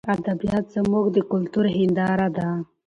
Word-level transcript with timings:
ادبیات 0.27 0.65
زموږ 0.75 1.05
د 1.15 1.17
کلتور 1.31 1.65
هنداره 1.77 2.27
ده. 2.37 2.49